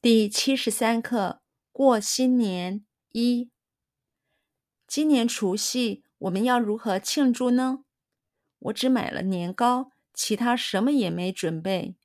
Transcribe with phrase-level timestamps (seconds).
[0.00, 1.42] 第七十三课
[1.72, 3.50] 过新年一。
[4.86, 7.84] 今年除夕我们要如何庆祝呢？
[8.60, 11.96] 我只买了年糕，其他什么也没准备。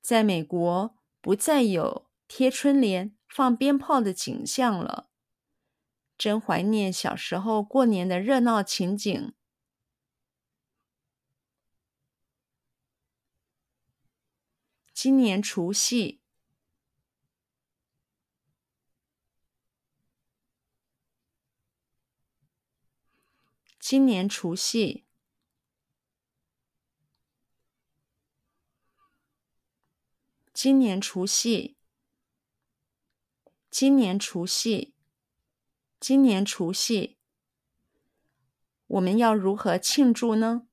[0.00, 5.08] 在美国，不再有贴春联、放鞭炮的景象了。
[6.18, 9.32] 真怀念小时候过年的热闹情景。
[14.92, 16.21] 今年除夕，
[23.92, 25.04] 今年除夕，
[30.54, 31.76] 今年除夕，
[33.70, 34.94] 今年除夕，
[36.00, 37.18] 今年除夕，
[38.86, 40.66] 我们要如何庆祝呢？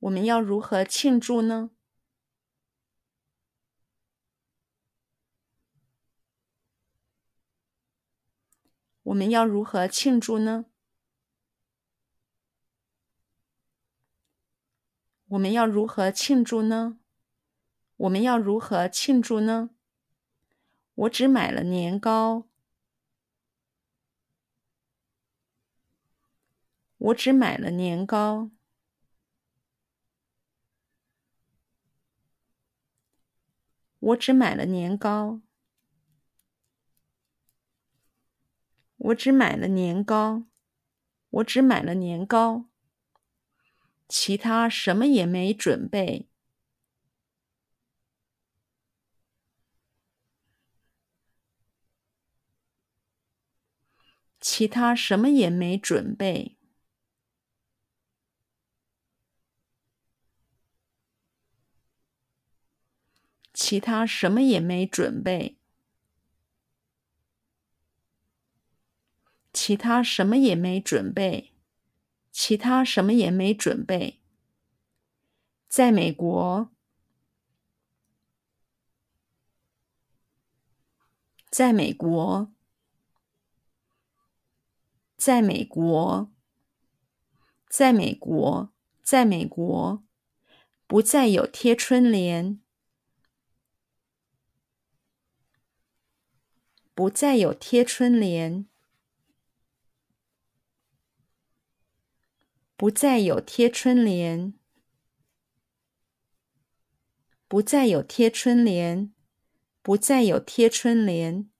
[0.00, 1.70] 我们要如何庆祝呢？
[9.06, 10.66] 我们要如何庆祝呢？
[15.28, 16.98] 我们要如何庆祝呢？
[17.98, 19.70] 我们要如何庆祝呢？
[20.94, 22.48] 我只买了年糕。
[26.98, 28.50] 我只买了年糕。
[34.00, 35.45] 我只买了年糕。
[38.96, 40.44] 我只买了年糕。
[41.30, 42.66] 我只买了年糕。
[44.08, 46.28] 其他什么也没准备。
[54.40, 56.56] 其他什么也没准备。
[63.52, 65.55] 其他什么也没准备。
[69.58, 71.54] 其他什么也没准备。
[72.30, 74.20] 其他什么也没准备。
[75.66, 76.70] 在美国，
[81.48, 82.52] 在美国，
[85.16, 86.30] 在美国，
[87.70, 88.70] 在美国，
[89.02, 90.04] 在美国，
[90.86, 92.60] 不再有贴春联。
[96.94, 98.66] 不再有贴春联，
[102.76, 104.52] 不再有贴春联，
[107.48, 109.14] 不再有贴春联，
[109.80, 111.50] 不再有贴春联，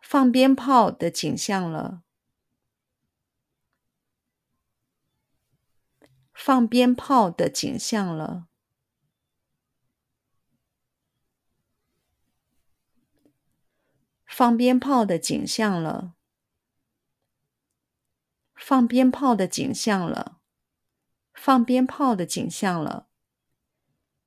[0.00, 2.02] 放鞭炮的景象了，
[6.34, 8.48] 放鞭炮的景象了。
[14.26, 16.14] 放鞭炮的景象了，
[18.64, 20.38] 放鞭炮的景象了，
[21.34, 23.08] 放鞭炮的景象了，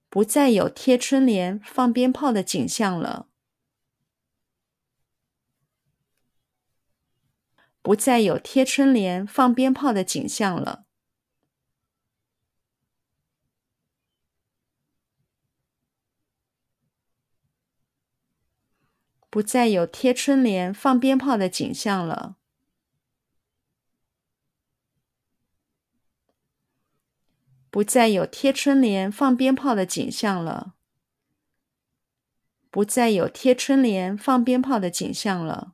[0.09, 3.29] 不再有贴春联、放鞭炮的景象了，
[7.81, 10.85] 不再有贴春联、放鞭炮的景象了。
[19.29, 22.35] 不再有贴春联、放鞭炮的景象了。
[27.75, 30.75] 不再有贴春联、放鞭炮的景象了。
[32.71, 35.73] 不再有贴春联、放鞭炮的景象了。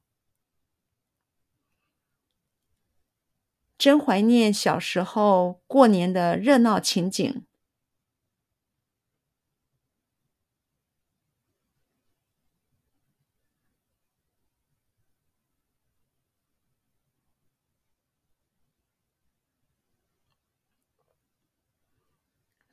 [3.77, 7.45] 真怀念小时候过年的热闹情景。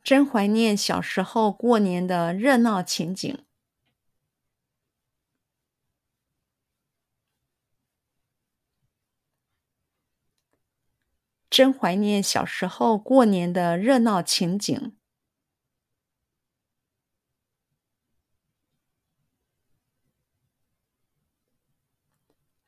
[0.09, 3.45] 真怀念小时候过年的热闹情景。
[11.51, 14.97] 真怀念小时候过年的热闹情景。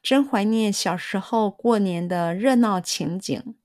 [0.02, 3.59] 真怀念小时候过年的热闹情景。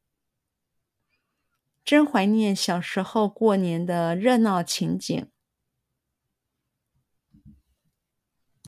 [1.86, 5.26] 真怀念小时候过年的热闹情景。